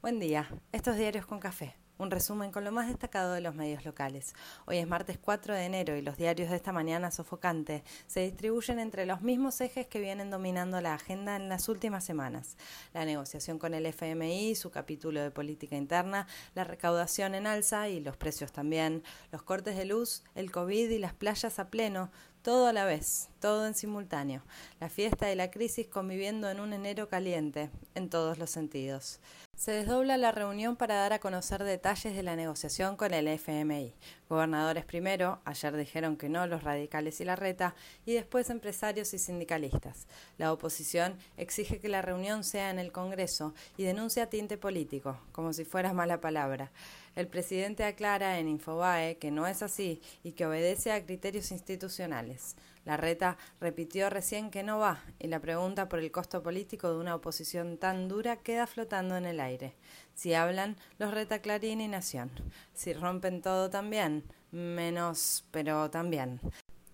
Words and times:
Buen 0.00 0.20
día, 0.20 0.48
estos 0.70 0.96
diarios 0.96 1.26
con 1.26 1.40
café. 1.40 1.74
Un 1.98 2.12
resumen 2.12 2.52
con 2.52 2.62
lo 2.62 2.70
más 2.70 2.86
destacado 2.86 3.32
de 3.32 3.40
los 3.40 3.56
medios 3.56 3.84
locales. 3.84 4.32
Hoy 4.64 4.78
es 4.78 4.86
martes 4.86 5.18
4 5.18 5.54
de 5.54 5.64
enero 5.64 5.96
y 5.96 6.02
los 6.02 6.16
diarios 6.16 6.50
de 6.50 6.54
esta 6.54 6.70
mañana 6.70 7.10
sofocante 7.10 7.82
se 8.06 8.20
distribuyen 8.20 8.78
entre 8.78 9.06
los 9.06 9.22
mismos 9.22 9.60
ejes 9.60 9.88
que 9.88 9.98
vienen 9.98 10.30
dominando 10.30 10.80
la 10.80 10.94
agenda 10.94 11.34
en 11.34 11.48
las 11.48 11.68
últimas 11.68 12.04
semanas. 12.04 12.56
La 12.94 13.04
negociación 13.04 13.58
con 13.58 13.74
el 13.74 13.86
FMI, 13.86 14.54
su 14.54 14.70
capítulo 14.70 15.20
de 15.20 15.32
política 15.32 15.74
interna, 15.74 16.28
la 16.54 16.62
recaudación 16.62 17.34
en 17.34 17.48
alza 17.48 17.88
y 17.88 17.98
los 17.98 18.16
precios 18.16 18.52
también, 18.52 19.02
los 19.32 19.42
cortes 19.42 19.76
de 19.76 19.84
luz, 19.84 20.22
el 20.36 20.52
COVID 20.52 20.90
y 20.90 20.98
las 21.00 21.12
playas 21.12 21.58
a 21.58 21.70
pleno, 21.70 22.12
todo 22.42 22.68
a 22.68 22.72
la 22.72 22.84
vez, 22.84 23.30
todo 23.40 23.66
en 23.66 23.74
simultáneo. 23.74 24.44
La 24.78 24.90
fiesta 24.90 25.32
y 25.32 25.34
la 25.34 25.50
crisis 25.50 25.88
conviviendo 25.88 26.48
en 26.48 26.60
un 26.60 26.72
enero 26.72 27.08
caliente, 27.08 27.70
en 27.96 28.08
todos 28.08 28.38
los 28.38 28.50
sentidos. 28.50 29.18
Se 29.58 29.72
desdobla 29.72 30.16
la 30.16 30.30
reunión 30.30 30.76
para 30.76 30.94
dar 30.94 31.12
a 31.12 31.18
conocer 31.18 31.64
detalles 31.64 32.14
de 32.14 32.22
la 32.22 32.36
negociación 32.36 32.96
con 32.96 33.12
el 33.12 33.26
FMI. 33.26 33.92
Gobernadores 34.28 34.84
primero, 34.84 35.40
ayer 35.44 35.76
dijeron 35.76 36.16
que 36.16 36.28
no 36.28 36.46
los 36.46 36.62
radicales 36.62 37.20
y 37.20 37.24
la 37.24 37.34
reta, 37.34 37.74
y 38.06 38.12
después 38.12 38.50
empresarios 38.50 39.12
y 39.14 39.18
sindicalistas. 39.18 40.06
La 40.36 40.52
oposición 40.52 41.16
exige 41.36 41.80
que 41.80 41.88
la 41.88 42.02
reunión 42.02 42.44
sea 42.44 42.70
en 42.70 42.78
el 42.78 42.92
Congreso 42.92 43.52
y 43.76 43.82
denuncia 43.82 44.30
tinte 44.30 44.58
político, 44.58 45.18
como 45.32 45.52
si 45.52 45.64
fuera 45.64 45.92
mala 45.92 46.20
palabra. 46.20 46.70
El 47.16 47.26
presidente 47.26 47.82
aclara 47.82 48.38
en 48.38 48.46
Infobae 48.46 49.18
que 49.18 49.32
no 49.32 49.48
es 49.48 49.64
así 49.64 50.00
y 50.22 50.32
que 50.32 50.46
obedece 50.46 50.92
a 50.92 51.04
criterios 51.04 51.50
institucionales. 51.50 52.54
La 52.88 52.96
reta 52.96 53.36
repitió 53.60 54.08
recién 54.08 54.50
que 54.50 54.62
no 54.62 54.78
va 54.78 55.02
y 55.18 55.26
la 55.26 55.40
pregunta 55.40 55.90
por 55.90 55.98
el 55.98 56.10
costo 56.10 56.42
político 56.42 56.90
de 56.90 56.96
una 56.96 57.14
oposición 57.14 57.76
tan 57.76 58.08
dura 58.08 58.36
queda 58.36 58.66
flotando 58.66 59.14
en 59.18 59.26
el 59.26 59.40
aire. 59.40 59.74
Si 60.14 60.32
hablan, 60.32 60.78
los 60.96 61.12
reta 61.12 61.40
Clarín 61.40 61.82
y 61.82 61.88
Nación. 61.88 62.30
Si 62.72 62.94
rompen 62.94 63.42
todo 63.42 63.68
también, 63.68 64.24
menos, 64.52 65.44
pero 65.50 65.90
también. 65.90 66.40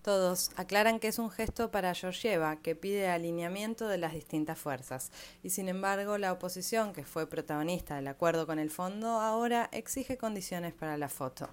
Todos 0.05 0.51
aclaran 0.55 0.99
que 0.99 1.07
es 1.07 1.17
un 1.17 1.31
gesto 1.31 1.71
para 1.71 1.95
Georgieva, 1.95 2.57
que 2.57 2.75
pide 2.75 3.09
alineamiento 3.09 3.87
de 3.87 3.97
las 3.97 4.13
distintas 4.13 4.59
fuerzas. 4.59 5.11
Y 5.41 5.49
sin 5.49 5.67
embargo, 5.67 6.19
la 6.19 6.31
oposición, 6.31 6.93
que 6.93 7.03
fue 7.03 7.27
protagonista 7.27 7.95
del 7.95 8.07
acuerdo 8.07 8.45
con 8.45 8.59
el 8.59 8.69
fondo, 8.69 9.07
ahora 9.19 9.67
exige 9.71 10.15
condiciones 10.15 10.75
para 10.75 10.95
la 10.97 11.09
foto. 11.09 11.49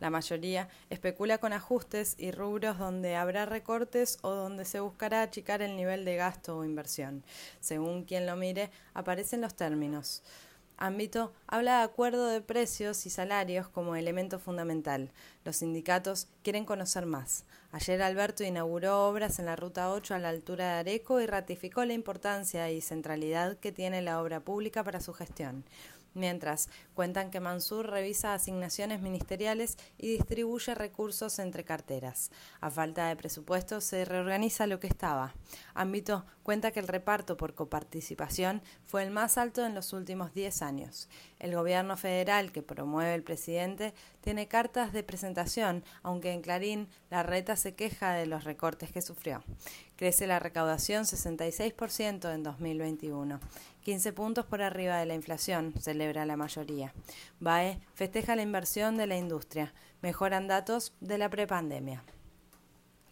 La 0.00 0.10
mayoría 0.10 0.68
especula 0.90 1.38
con 1.38 1.52
ajustes 1.52 2.16
y 2.18 2.32
rubros 2.32 2.76
donde 2.76 3.14
habrá 3.14 3.46
recortes 3.46 4.18
o 4.22 4.30
donde 4.32 4.64
se 4.64 4.80
buscará 4.80 5.22
achicar 5.22 5.62
el 5.62 5.76
nivel 5.76 6.04
de 6.04 6.16
gasto 6.16 6.58
o 6.58 6.64
inversión. 6.64 7.22
Según 7.60 8.02
quien 8.02 8.26
lo 8.26 8.34
mire, 8.34 8.72
aparecen 8.94 9.42
los 9.42 9.54
términos 9.54 10.24
ámbito 10.82 11.32
habla 11.46 11.78
de 11.78 11.84
acuerdo 11.84 12.26
de 12.26 12.40
precios 12.40 13.06
y 13.06 13.10
salarios 13.10 13.68
como 13.68 13.94
elemento 13.94 14.40
fundamental. 14.40 15.12
Los 15.44 15.56
sindicatos 15.56 16.26
quieren 16.42 16.64
conocer 16.64 17.06
más. 17.06 17.44
Ayer 17.70 18.02
Alberto 18.02 18.42
inauguró 18.42 19.06
obras 19.06 19.38
en 19.38 19.46
la 19.46 19.54
Ruta 19.54 19.92
8 19.92 20.14
a 20.14 20.18
la 20.18 20.28
altura 20.28 20.74
de 20.74 20.80
Areco 20.80 21.20
y 21.20 21.26
ratificó 21.26 21.84
la 21.84 21.92
importancia 21.92 22.68
y 22.70 22.80
centralidad 22.80 23.56
que 23.58 23.70
tiene 23.70 24.02
la 24.02 24.20
obra 24.20 24.40
pública 24.40 24.82
para 24.82 25.00
su 25.00 25.12
gestión. 25.14 25.64
Mientras, 26.14 26.68
cuentan 26.94 27.30
que 27.30 27.40
Mansur 27.40 27.88
revisa 27.88 28.34
asignaciones 28.34 29.00
ministeriales 29.00 29.78
y 29.96 30.08
distribuye 30.08 30.74
recursos 30.74 31.38
entre 31.38 31.64
carteras. 31.64 32.30
A 32.60 32.70
falta 32.70 33.08
de 33.08 33.16
presupuesto, 33.16 33.80
se 33.80 34.04
reorganiza 34.04 34.66
lo 34.66 34.78
que 34.78 34.88
estaba. 34.88 35.34
Ámbito 35.74 36.26
cuenta 36.42 36.70
que 36.70 36.80
el 36.80 36.88
reparto 36.88 37.36
por 37.36 37.54
coparticipación 37.54 38.62
fue 38.84 39.02
el 39.04 39.10
más 39.10 39.38
alto 39.38 39.64
en 39.64 39.74
los 39.74 39.92
últimos 39.92 40.34
10 40.34 40.62
años. 40.62 41.08
El 41.38 41.54
gobierno 41.54 41.96
federal 41.96 42.52
que 42.52 42.62
promueve 42.62 43.14
el 43.14 43.22
presidente 43.22 43.94
tiene 44.20 44.48
cartas 44.48 44.92
de 44.92 45.02
presentación, 45.02 45.84
aunque 46.02 46.32
en 46.32 46.42
Clarín 46.42 46.88
la 47.10 47.22
reta 47.22 47.56
se 47.56 47.74
queja 47.74 48.12
de 48.12 48.26
los 48.26 48.44
recortes 48.44 48.92
que 48.92 49.02
sufrió. 49.02 49.42
Crece 50.02 50.26
la 50.26 50.40
recaudación 50.40 51.04
66% 51.04 52.34
en 52.34 52.42
2021. 52.42 53.38
15 53.82 54.12
puntos 54.12 54.44
por 54.44 54.60
arriba 54.60 54.98
de 54.98 55.06
la 55.06 55.14
inflación, 55.14 55.72
celebra 55.78 56.26
la 56.26 56.36
mayoría. 56.36 56.92
BAE 57.38 57.78
festeja 57.94 58.34
la 58.34 58.42
inversión 58.42 58.96
de 58.96 59.06
la 59.06 59.16
industria. 59.16 59.72
Mejoran 60.00 60.48
datos 60.48 60.92
de 61.00 61.18
la 61.18 61.30
prepandemia. 61.30 62.02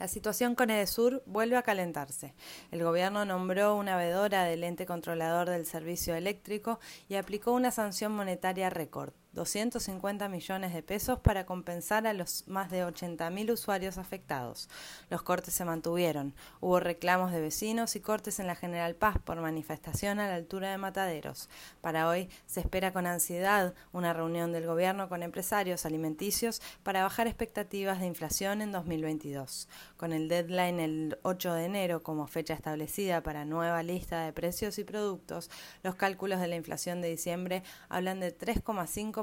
La 0.01 0.09
situación 0.09 0.57
con 0.57 0.69
Edesur 0.71 1.23
vuelve 1.27 1.57
a 1.57 1.63
calentarse. 1.63 2.35
El 2.73 2.83
gobierno 2.83 3.25
nombró 3.25 3.77
una 3.77 3.97
vedora 3.97 4.43
del 4.43 4.65
ente 4.65 4.85
controlador 4.85 5.49
del 5.49 5.67
servicio 5.67 6.17
eléctrico 6.17 6.81
y 7.09 7.15
aplicó 7.15 7.53
una 7.53 7.71
sanción 7.71 8.11
monetaria 8.11 8.69
récord. 8.69 9.13
250 9.33 10.29
millones 10.29 10.75
de 10.75 10.83
pesos 10.83 11.21
para 11.21 11.47
compensar 11.47 12.07
a 12.07 12.13
los 12.13 12.45
más 12.49 12.71
de 12.71 12.85
80.000 12.85 13.53
usuarios 13.53 13.97
afectados. 13.97 14.69
Los 15.09 15.23
cortes 15.23 15.55
se 15.55 15.65
mantuvieron. 15.65 16.35
Hubo 16.61 16.81
reclamos 16.81 17.31
de 17.33 17.41
vecinos 17.41 17.95
y 17.95 18.01
cortes 18.01 18.41
en 18.41 18.47
la 18.47 18.57
General 18.57 18.95
Paz 18.97 19.19
por 19.25 19.41
manifestación 19.41 20.19
a 20.19 20.27
la 20.27 20.35
altura 20.35 20.71
de 20.71 20.79
Mataderos. 20.79 21.49
Para 21.81 22.09
hoy 22.09 22.29
se 22.47 22.61
espera 22.61 22.93
con 22.93 23.07
ansiedad 23.07 23.75
una 23.93 24.13
reunión 24.13 24.53
del 24.53 24.67
gobierno 24.67 25.09
con 25.09 25.23
empresarios 25.23 25.87
alimenticios 25.87 26.61
para 26.83 27.03
bajar 27.03 27.27
expectativas 27.27 28.01
de 28.01 28.07
inflación 28.07 28.63
en 28.63 28.73
2022. 28.73 29.69
Con 29.97 30.13
el 30.13 30.29
deadline 30.29 30.81
el 30.81 31.19
8 31.23 31.55
de 31.55 31.65
enero 31.65 32.03
como 32.03 32.27
fecha 32.27 32.55
establecida 32.55 33.23
para 33.23 33.45
nueva 33.45 33.83
lista 33.83 34.25
de 34.25 34.33
precios 34.33 34.79
y 34.79 34.85
productos, 34.85 35.51
los 35.83 35.95
cálculos 35.95 36.41
de 36.41 36.49
la 36.49 36.57
inflación 36.57 37.01
de 37.01 37.09
diciembre 37.09 37.63
hablan 37.89 38.21
de 38.21 38.37
3,5 38.37 39.20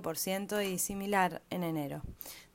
y 0.61 0.79
similar 0.79 1.41
en 1.49 1.63
enero. 1.63 2.01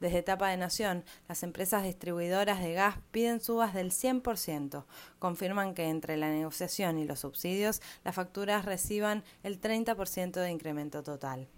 Desde 0.00 0.18
etapa 0.18 0.48
de 0.48 0.56
nación, 0.56 1.04
las 1.28 1.42
empresas 1.42 1.84
distribuidoras 1.84 2.60
de 2.60 2.72
gas 2.72 2.96
piden 3.10 3.40
subas 3.40 3.74
del 3.74 3.90
100%. 3.90 4.84
Confirman 5.18 5.74
que 5.74 5.88
entre 5.88 6.16
la 6.16 6.28
negociación 6.28 6.98
y 6.98 7.04
los 7.04 7.20
subsidios, 7.20 7.80
las 8.04 8.14
facturas 8.14 8.64
reciban 8.64 9.24
el 9.42 9.60
30% 9.60 10.32
de 10.32 10.50
incremento 10.50 11.02
total. 11.02 11.48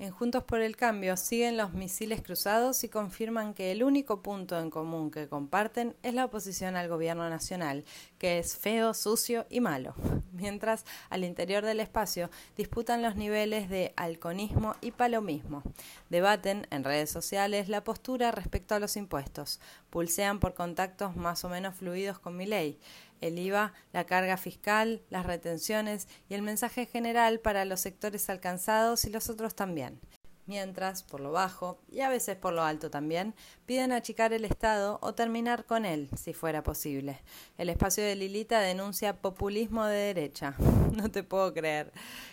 En 0.00 0.12
Juntos 0.12 0.44
por 0.44 0.60
el 0.60 0.76
Cambio 0.76 1.16
siguen 1.16 1.56
los 1.56 1.72
misiles 1.72 2.22
cruzados 2.22 2.84
y 2.84 2.88
confirman 2.88 3.52
que 3.52 3.72
el 3.72 3.82
único 3.82 4.22
punto 4.22 4.56
en 4.56 4.70
común 4.70 5.10
que 5.10 5.26
comparten 5.26 5.96
es 6.04 6.14
la 6.14 6.24
oposición 6.24 6.76
al 6.76 6.88
gobierno 6.88 7.28
nacional, 7.28 7.84
que 8.16 8.38
es 8.38 8.56
feo, 8.56 8.94
sucio 8.94 9.44
y 9.50 9.58
malo. 9.58 9.96
Mientras, 10.32 10.84
al 11.10 11.24
interior 11.24 11.64
del 11.64 11.80
espacio 11.80 12.30
disputan 12.56 13.02
los 13.02 13.16
niveles 13.16 13.68
de 13.68 13.92
halconismo 13.96 14.76
y 14.80 14.92
palomismo. 14.92 15.64
Debaten 16.10 16.68
en 16.70 16.84
redes 16.84 17.10
sociales 17.10 17.68
la 17.68 17.82
postura 17.82 18.30
respecto 18.30 18.76
a 18.76 18.78
los 18.78 18.96
impuestos. 18.96 19.58
Pulsean 19.90 20.38
por 20.38 20.54
contactos 20.54 21.16
más 21.16 21.44
o 21.44 21.48
menos 21.48 21.74
fluidos 21.74 22.20
con 22.20 22.36
mi 22.36 22.46
ley 22.46 22.78
el 23.20 23.38
IVA, 23.38 23.72
la 23.92 24.04
carga 24.04 24.36
fiscal, 24.36 25.02
las 25.10 25.26
retenciones 25.26 26.08
y 26.28 26.34
el 26.34 26.42
mensaje 26.42 26.86
general 26.86 27.40
para 27.40 27.64
los 27.64 27.80
sectores 27.80 28.28
alcanzados 28.30 29.04
y 29.04 29.10
los 29.10 29.28
otros 29.30 29.54
también. 29.54 30.00
Mientras, 30.46 31.02
por 31.02 31.20
lo 31.20 31.30
bajo, 31.30 31.78
y 31.90 32.00
a 32.00 32.08
veces 32.08 32.36
por 32.36 32.54
lo 32.54 32.62
alto 32.62 32.90
también, 32.90 33.34
piden 33.66 33.92
achicar 33.92 34.32
el 34.32 34.46
Estado 34.46 34.98
o 35.02 35.14
terminar 35.14 35.66
con 35.66 35.84
él, 35.84 36.08
si 36.16 36.32
fuera 36.32 36.62
posible. 36.62 37.20
El 37.58 37.68
espacio 37.68 38.02
de 38.02 38.16
Lilita 38.16 38.60
denuncia 38.60 39.20
populismo 39.20 39.84
de 39.84 39.96
derecha. 39.96 40.54
No 40.96 41.10
te 41.10 41.22
puedo 41.22 41.52
creer. 41.52 41.92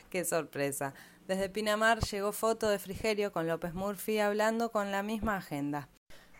Qué 0.09 0.25
sorpresa. 0.25 0.95
Desde 1.27 1.49
Pinamar 1.49 1.99
llegó 1.99 2.31
foto 2.31 2.69
de 2.69 2.79
Frigerio 2.79 3.31
con 3.31 3.47
López 3.47 3.73
Murphy 3.73 4.19
hablando 4.19 4.71
con 4.71 4.91
la 4.91 5.03
misma 5.03 5.37
agenda. 5.37 5.89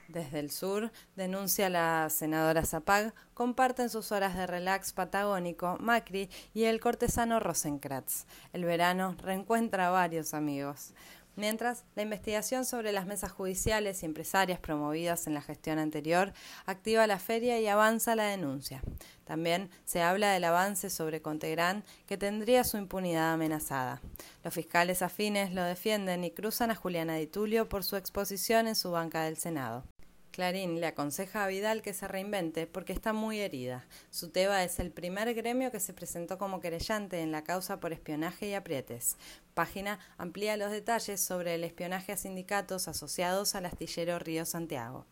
Desde 0.07 0.39
el 0.39 0.51
sur, 0.51 0.91
denuncia 1.15 1.69
la 1.69 2.07
senadora 2.11 2.63
Zapag, 2.63 3.13
comparten 3.33 3.89
sus 3.89 4.11
horas 4.11 4.35
de 4.35 4.45
relax 4.45 4.93
patagónico 4.93 5.77
Macri 5.79 6.29
y 6.53 6.65
el 6.65 6.79
cortesano 6.79 7.39
Rosenkratz. 7.39 8.25
El 8.53 8.65
verano 8.65 9.15
reencuentra 9.23 9.87
a 9.87 9.91
varios 9.91 10.33
amigos. 10.35 10.93
Mientras, 11.37 11.83
la 11.95 12.03
investigación 12.03 12.63
sobre 12.63 12.93
las 12.93 13.07
mesas 13.07 13.31
judiciales 13.31 14.01
y 14.01 14.05
empresarias 14.05 14.59
promovidas 14.59 15.27
en 15.27 15.33
la 15.33 15.41
gestión 15.41 15.79
anterior 15.79 16.31
activa 16.65 17.07
la 17.07 17.19
feria 17.19 17.59
y 17.59 17.67
avanza 17.67 18.15
la 18.15 18.25
denuncia. 18.25 18.81
También 19.25 19.69
se 19.83 20.01
habla 20.01 20.31
del 20.31 20.45
avance 20.45 20.89
sobre 20.89 21.21
Contegrán 21.21 21.83
que 22.05 22.17
tendría 22.17 22.63
su 22.63 22.77
impunidad 22.77 23.33
amenazada. 23.33 24.01
Los 24.43 24.53
fiscales 24.53 25.01
afines 25.01 25.51
lo 25.51 25.63
defienden 25.63 26.23
y 26.23 26.31
cruzan 26.31 26.71
a 26.71 26.75
Juliana 26.75 27.15
Di 27.15 27.27
Tulio 27.27 27.67
por 27.67 27.83
su 27.83 27.97
exposición 27.97 28.67
en 28.67 28.75
su 28.75 28.91
banca 28.91 29.23
del 29.23 29.37
Senado. 29.37 29.83
Clarín 30.35 30.81
le 30.81 30.87
aconseja 30.87 31.45
a 31.45 31.47
Vidal 31.47 31.81
que 31.81 31.93
se 31.93 32.09
reinvente 32.09 32.67
porque 32.67 32.91
está 32.91 33.13
muy 33.13 33.39
herida. 33.39 33.85
Su 34.09 34.31
Teba 34.31 34.65
es 34.65 34.79
el 34.79 34.91
primer 34.91 35.33
gremio 35.33 35.71
que 35.71 35.79
se 35.79 35.93
presentó 35.93 36.37
como 36.37 36.59
querellante 36.59 37.21
en 37.21 37.31
la 37.31 37.45
causa 37.45 37.79
por 37.79 37.93
espionaje 37.93 38.49
y 38.49 38.53
aprietes. 38.53 39.15
Página 39.53 39.97
amplía 40.17 40.57
los 40.57 40.71
detalles 40.71 41.21
sobre 41.21 41.55
el 41.55 41.63
espionaje 41.63 42.11
a 42.11 42.17
sindicatos 42.17 42.89
asociados 42.89 43.55
al 43.55 43.65
astillero 43.65 44.19
Río 44.19 44.43
Santiago. 44.43 45.05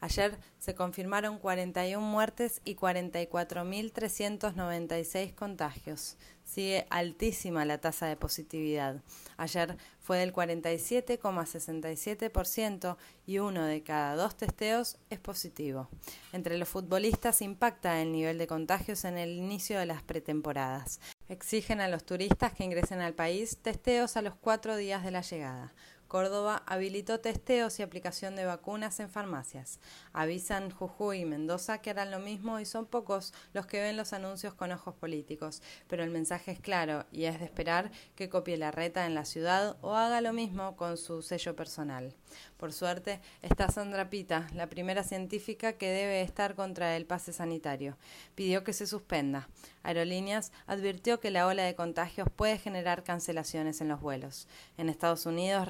Ayer 0.00 0.38
se 0.58 0.74
confirmaron 0.74 1.38
41 1.38 2.04
muertes 2.04 2.60
y 2.64 2.74
44.396 2.76 5.34
contagios. 5.34 6.16
Sigue 6.44 6.86
altísima 6.90 7.64
la 7.64 7.78
tasa 7.78 8.06
de 8.06 8.16
positividad. 8.16 9.00
Ayer 9.36 9.76
fue 10.00 10.18
del 10.18 10.32
47,67% 10.32 12.96
y 13.26 13.38
uno 13.38 13.64
de 13.64 13.82
cada 13.82 14.14
dos 14.14 14.36
testeos 14.36 14.98
es 15.10 15.18
positivo. 15.18 15.88
Entre 16.32 16.56
los 16.56 16.68
futbolistas 16.68 17.42
impacta 17.42 18.00
el 18.00 18.12
nivel 18.12 18.38
de 18.38 18.46
contagios 18.46 19.04
en 19.04 19.18
el 19.18 19.30
inicio 19.30 19.80
de 19.80 19.86
las 19.86 20.02
pretemporadas. 20.02 21.00
Exigen 21.28 21.80
a 21.80 21.88
los 21.88 22.04
turistas 22.04 22.52
que 22.52 22.62
ingresen 22.62 23.00
al 23.00 23.14
país 23.14 23.58
testeos 23.60 24.16
a 24.16 24.22
los 24.22 24.36
cuatro 24.36 24.76
días 24.76 25.02
de 25.02 25.10
la 25.10 25.22
llegada. 25.22 25.72
Córdoba 26.16 26.62
habilitó 26.64 27.20
testeos 27.20 27.78
y 27.78 27.82
aplicación 27.82 28.36
de 28.36 28.46
vacunas 28.46 29.00
en 29.00 29.10
farmacias. 29.10 29.80
Avisan 30.14 30.70
Jujuy 30.70 31.18
y 31.18 31.24
Mendoza 31.26 31.82
que 31.82 31.90
harán 31.90 32.10
lo 32.10 32.20
mismo 32.20 32.58
y 32.58 32.64
son 32.64 32.86
pocos 32.86 33.34
los 33.52 33.66
que 33.66 33.82
ven 33.82 33.98
los 33.98 34.14
anuncios 34.14 34.54
con 34.54 34.72
ojos 34.72 34.94
políticos, 34.94 35.60
pero 35.88 36.02
el 36.02 36.08
mensaje 36.08 36.52
es 36.52 36.58
claro 36.58 37.04
y 37.12 37.24
es 37.24 37.38
de 37.38 37.44
esperar 37.44 37.90
que 38.14 38.30
copie 38.30 38.56
la 38.56 38.70
reta 38.70 39.04
en 39.04 39.14
la 39.14 39.26
ciudad 39.26 39.76
o 39.82 39.94
haga 39.94 40.22
lo 40.22 40.32
mismo 40.32 40.74
con 40.74 40.96
su 40.96 41.20
sello 41.20 41.54
personal. 41.54 42.14
Por 42.56 42.72
suerte, 42.72 43.20
está 43.42 43.70
Sandra 43.70 44.08
Pita, 44.08 44.46
la 44.54 44.68
primera 44.68 45.02
científica 45.02 45.74
que 45.74 45.90
debe 45.90 46.22
estar 46.22 46.54
contra 46.54 46.96
el 46.96 47.04
pase 47.04 47.34
sanitario. 47.34 47.98
Pidió 48.34 48.64
que 48.64 48.72
se 48.72 48.86
suspenda. 48.86 49.50
Aerolíneas 49.82 50.50
advirtió 50.66 51.20
que 51.20 51.30
la 51.30 51.46
ola 51.46 51.64
de 51.64 51.74
contagios 51.74 52.28
puede 52.34 52.58
generar 52.58 53.04
cancelaciones 53.04 53.80
en 53.82 53.88
los 53.88 54.00
vuelos. 54.00 54.48
En 54.78 54.88
Estados 54.88 55.26
Unidos 55.26 55.68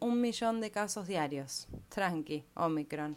un 0.00 0.20
millón 0.20 0.60
de 0.60 0.70
casos 0.70 1.06
diarios. 1.06 1.68
Tranqui, 1.88 2.44
Omicron. 2.54 3.16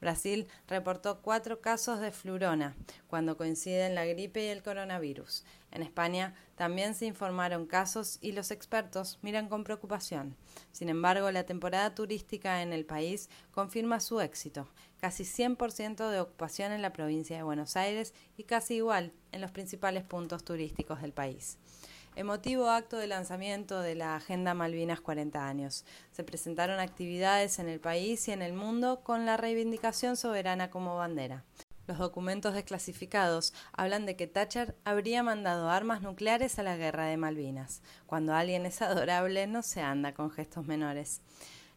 Brasil 0.00 0.48
reportó 0.66 1.20
cuatro 1.20 1.60
casos 1.60 2.00
de 2.00 2.10
flurona, 2.10 2.74
cuando 3.06 3.36
coinciden 3.36 3.94
la 3.94 4.06
gripe 4.06 4.44
y 4.44 4.48
el 4.48 4.62
coronavirus. 4.62 5.44
En 5.72 5.82
España 5.82 6.34
también 6.56 6.94
se 6.94 7.04
informaron 7.04 7.66
casos 7.66 8.18
y 8.22 8.32
los 8.32 8.50
expertos 8.50 9.18
miran 9.20 9.48
con 9.48 9.62
preocupación. 9.62 10.36
Sin 10.72 10.88
embargo, 10.88 11.30
la 11.30 11.44
temporada 11.44 11.94
turística 11.94 12.62
en 12.62 12.72
el 12.72 12.86
país 12.86 13.28
confirma 13.50 14.00
su 14.00 14.20
éxito, 14.20 14.68
casi 15.00 15.24
100% 15.24 16.10
de 16.10 16.20
ocupación 16.20 16.72
en 16.72 16.82
la 16.82 16.94
provincia 16.94 17.36
de 17.36 17.42
Buenos 17.42 17.76
Aires 17.76 18.14
y 18.38 18.44
casi 18.44 18.76
igual 18.76 19.12
en 19.32 19.42
los 19.42 19.50
principales 19.50 20.04
puntos 20.04 20.44
turísticos 20.44 21.02
del 21.02 21.12
país 21.12 21.58
emotivo 22.16 22.68
acto 22.68 22.96
de 22.96 23.06
lanzamiento 23.06 23.80
de 23.80 23.94
la 23.94 24.16
Agenda 24.16 24.54
Malvinas 24.54 25.00
40 25.00 25.46
años. 25.46 25.84
Se 26.12 26.24
presentaron 26.24 26.80
actividades 26.80 27.58
en 27.58 27.68
el 27.68 27.80
país 27.80 28.26
y 28.28 28.32
en 28.32 28.42
el 28.42 28.52
mundo 28.52 29.02
con 29.02 29.26
la 29.26 29.36
reivindicación 29.36 30.16
soberana 30.16 30.70
como 30.70 30.96
bandera. 30.96 31.44
Los 31.86 31.98
documentos 31.98 32.54
desclasificados 32.54 33.52
hablan 33.72 34.06
de 34.06 34.14
que 34.14 34.28
Thatcher 34.28 34.76
habría 34.84 35.22
mandado 35.22 35.70
armas 35.70 36.02
nucleares 36.02 36.58
a 36.58 36.62
la 36.62 36.76
guerra 36.76 37.06
de 37.06 37.16
Malvinas. 37.16 37.82
Cuando 38.06 38.34
alguien 38.34 38.64
es 38.64 38.80
adorable 38.80 39.46
no 39.46 39.62
se 39.62 39.80
anda 39.80 40.14
con 40.14 40.30
gestos 40.30 40.66
menores. 40.66 41.20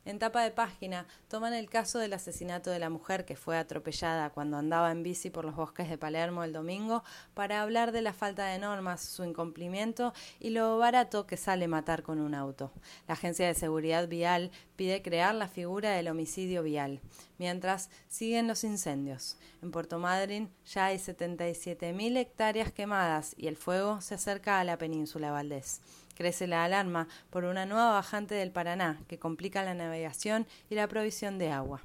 En 0.05 0.19
tapa 0.19 0.43
de 0.43 0.51
página 0.51 1.07
toman 1.29 1.53
el 1.53 1.69
caso 1.69 1.97
del 1.97 2.11
asesinato 2.11 2.69
de 2.69 2.79
la 2.79 2.89
mujer 2.89 3.23
que 3.23 3.37
fue 3.37 3.57
atropellada 3.57 4.31
cuando 4.31 4.57
andaba 4.57 4.91
en 4.91 5.01
bici 5.01 5.29
por 5.29 5.45
los 5.45 5.55
bosques 5.55 5.89
de 5.89 5.97
Palermo 5.97 6.43
el 6.43 6.51
domingo 6.51 7.05
para 7.33 7.61
hablar 7.61 7.93
de 7.93 8.01
la 8.01 8.11
falta 8.11 8.45
de 8.47 8.59
normas, 8.59 9.01
su 9.01 9.23
incumplimiento 9.23 10.13
y 10.41 10.49
lo 10.49 10.77
barato 10.77 11.25
que 11.25 11.37
sale 11.37 11.69
matar 11.69 12.03
con 12.03 12.19
un 12.19 12.35
auto. 12.35 12.73
La 13.07 13.13
Agencia 13.13 13.47
de 13.47 13.53
Seguridad 13.53 14.09
Vial 14.09 14.51
pide 14.75 15.01
crear 15.01 15.33
la 15.35 15.47
figura 15.47 15.91
del 15.91 16.09
homicidio 16.09 16.63
vial, 16.63 16.99
mientras 17.37 17.89
siguen 18.09 18.47
los 18.47 18.65
incendios. 18.65 19.37
En 19.61 19.71
Puerto 19.71 19.99
Madryn 19.99 20.49
ya 20.65 20.87
hay 20.87 20.97
77.000 20.97 22.17
hectáreas 22.17 22.73
quemadas 22.73 23.33
y 23.37 23.47
el 23.47 23.55
fuego 23.55 24.01
se 24.01 24.15
acerca 24.15 24.59
a 24.59 24.65
la 24.65 24.77
península 24.77 25.31
Valdés. 25.31 25.79
Crece 26.15 26.47
la 26.47 26.63
alarma 26.63 27.07
por 27.29 27.43
una 27.45 27.65
nueva 27.65 27.91
bajante 27.91 28.35
del 28.35 28.51
Paraná 28.51 28.99
que 29.07 29.19
complica 29.19 29.63
la 29.63 29.73
navegación 29.73 30.47
y 30.69 30.75
la 30.75 30.87
provisión 30.87 31.37
de 31.37 31.51
agua. 31.51 31.81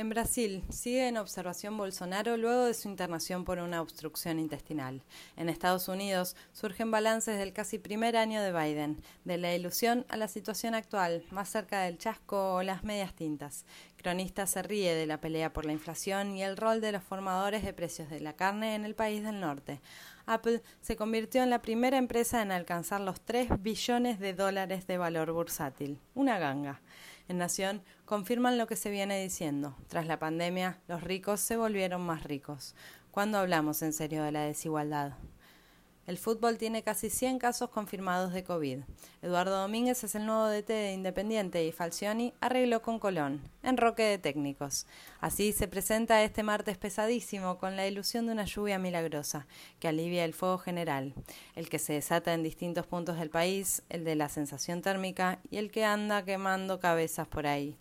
En 0.00 0.08
Brasil 0.08 0.64
sigue 0.70 1.08
en 1.08 1.18
observación 1.18 1.76
Bolsonaro 1.76 2.38
luego 2.38 2.64
de 2.64 2.72
su 2.72 2.88
internación 2.88 3.44
por 3.44 3.58
una 3.58 3.82
obstrucción 3.82 4.38
intestinal. 4.38 5.02
En 5.36 5.50
Estados 5.50 5.88
Unidos 5.88 6.36
surgen 6.54 6.90
balances 6.90 7.38
del 7.38 7.52
casi 7.52 7.78
primer 7.78 8.16
año 8.16 8.40
de 8.40 8.50
Biden, 8.50 9.02
de 9.26 9.36
la 9.36 9.54
ilusión 9.54 10.06
a 10.08 10.16
la 10.16 10.26
situación 10.26 10.74
actual, 10.74 11.22
más 11.30 11.50
cerca 11.50 11.82
del 11.82 11.98
chasco 11.98 12.54
o 12.54 12.62
las 12.62 12.82
medias 12.82 13.14
tintas. 13.14 13.66
Cronista 13.98 14.46
se 14.46 14.62
ríe 14.62 14.94
de 14.94 15.04
la 15.04 15.20
pelea 15.20 15.52
por 15.52 15.66
la 15.66 15.72
inflación 15.72 16.34
y 16.34 16.42
el 16.42 16.56
rol 16.56 16.80
de 16.80 16.92
los 16.92 17.02
formadores 17.02 17.62
de 17.62 17.74
precios 17.74 18.08
de 18.08 18.20
la 18.20 18.32
carne 18.32 18.76
en 18.76 18.86
el 18.86 18.94
país 18.94 19.22
del 19.22 19.38
norte. 19.38 19.82
Apple 20.24 20.62
se 20.80 20.96
convirtió 20.96 21.42
en 21.42 21.50
la 21.50 21.60
primera 21.60 21.98
empresa 21.98 22.40
en 22.40 22.52
alcanzar 22.52 23.02
los 23.02 23.20
3 23.20 23.62
billones 23.62 24.18
de 24.18 24.32
dólares 24.32 24.86
de 24.86 24.96
valor 24.96 25.30
bursátil. 25.32 25.98
Una 26.14 26.38
ganga. 26.38 26.80
En 27.30 27.38
Nación 27.38 27.84
confirman 28.06 28.58
lo 28.58 28.66
que 28.66 28.74
se 28.74 28.90
viene 28.90 29.22
diciendo. 29.22 29.76
Tras 29.86 30.04
la 30.08 30.18
pandemia, 30.18 30.80
los 30.88 31.00
ricos 31.00 31.38
se 31.38 31.56
volvieron 31.56 32.04
más 32.04 32.24
ricos. 32.24 32.74
¿Cuándo 33.12 33.38
hablamos 33.38 33.82
en 33.82 33.92
serio 33.92 34.24
de 34.24 34.32
la 34.32 34.40
desigualdad? 34.40 35.12
El 36.10 36.18
fútbol 36.18 36.58
tiene 36.58 36.82
casi 36.82 37.08
100 37.08 37.38
casos 37.38 37.70
confirmados 37.70 38.32
de 38.32 38.42
COVID. 38.42 38.80
Eduardo 39.22 39.60
Domínguez 39.60 40.02
es 40.02 40.16
el 40.16 40.26
nuevo 40.26 40.48
DT 40.48 40.66
de 40.66 40.92
Independiente 40.92 41.64
y 41.64 41.70
Falcioni 41.70 42.34
arregló 42.40 42.82
con 42.82 42.98
Colón, 42.98 43.40
en 43.62 43.76
roque 43.76 44.02
de 44.02 44.18
técnicos. 44.18 44.88
Así 45.20 45.52
se 45.52 45.68
presenta 45.68 46.24
este 46.24 46.42
martes 46.42 46.78
pesadísimo 46.78 47.58
con 47.58 47.76
la 47.76 47.86
ilusión 47.86 48.26
de 48.26 48.32
una 48.32 48.44
lluvia 48.44 48.80
milagrosa 48.80 49.46
que 49.78 49.86
alivia 49.86 50.24
el 50.24 50.34
fuego 50.34 50.58
general, 50.58 51.14
el 51.54 51.68
que 51.68 51.78
se 51.78 51.92
desata 51.92 52.34
en 52.34 52.42
distintos 52.42 52.88
puntos 52.88 53.16
del 53.16 53.30
país, 53.30 53.84
el 53.88 54.02
de 54.02 54.16
la 54.16 54.28
sensación 54.28 54.82
térmica 54.82 55.38
y 55.48 55.58
el 55.58 55.70
que 55.70 55.84
anda 55.84 56.24
quemando 56.24 56.80
cabezas 56.80 57.28
por 57.28 57.46
ahí. 57.46 57.78